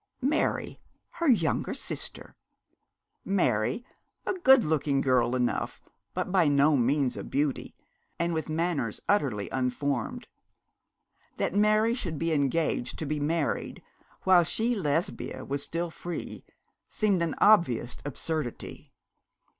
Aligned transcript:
Mary, 0.23 0.79
her 1.11 1.27
younger 1.29 1.75
sister! 1.75 2.35
Mary, 3.23 3.85
a 4.25 4.33
good 4.33 4.63
looking 4.63 4.99
girl 4.99 5.35
enough, 5.35 5.79
but 6.15 6.31
by 6.31 6.47
no 6.47 6.75
means 6.75 7.15
a 7.15 7.23
beauty, 7.23 7.75
and 8.17 8.33
with 8.33 8.49
manners 8.49 8.99
utterly 9.07 9.47
unformed. 9.51 10.27
That 11.37 11.53
Mary 11.53 11.93
should 11.93 12.17
be 12.17 12.31
engaged 12.33 12.97
to 12.97 13.05
be 13.05 13.19
married, 13.19 13.83
while 14.23 14.43
she, 14.43 14.73
Lesbia, 14.73 15.45
was 15.45 15.61
still 15.63 15.91
free, 15.91 16.45
seemed 16.89 17.21
an 17.21 17.35
obvious 17.37 17.95
absurdity. 18.03 18.91